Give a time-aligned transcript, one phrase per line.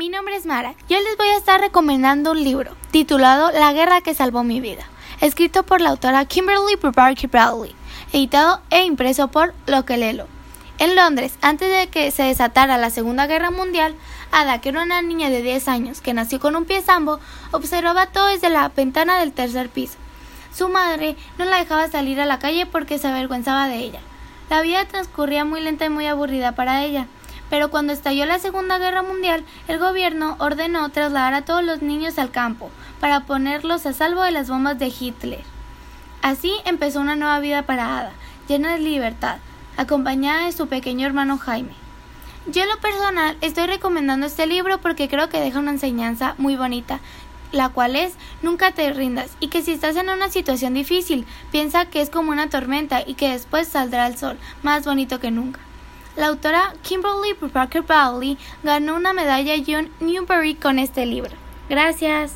[0.00, 0.72] Mi nombre es Mara.
[0.88, 4.82] Yo les voy a estar recomendando un libro titulado La guerra que salvó mi vida,
[5.20, 7.74] escrito por la autora Kimberly Parker Bradley,
[8.10, 10.26] editado e impreso por Lokelelo.
[10.78, 13.94] En Londres, antes de que se desatara la Segunda Guerra Mundial,
[14.32, 17.20] Ada, que era una niña de 10 años que nació con un pie zambo,
[17.50, 19.98] observaba todo desde la ventana del tercer piso.
[20.50, 24.00] Su madre no la dejaba salir a la calle porque se avergüenzaba de ella.
[24.48, 27.06] La vida transcurría muy lenta y muy aburrida para ella.
[27.50, 32.18] Pero cuando estalló la Segunda Guerra Mundial, el gobierno ordenó trasladar a todos los niños
[32.18, 32.70] al campo
[33.00, 35.42] para ponerlos a salvo de las bombas de Hitler.
[36.22, 38.12] Así empezó una nueva vida para Ada,
[38.46, 39.38] llena de libertad,
[39.76, 41.72] acompañada de su pequeño hermano Jaime.
[42.46, 46.56] Yo en lo personal estoy recomendando este libro porque creo que deja una enseñanza muy
[46.56, 47.00] bonita,
[47.52, 51.86] la cual es nunca te rindas y que si estás en una situación difícil, piensa
[51.86, 55.60] que es como una tormenta y que después saldrá el sol, más bonito que nunca.
[56.16, 61.32] La autora Kimberly Parker Bowley ganó una medalla John Newbery con este libro.
[61.68, 62.34] Gracias.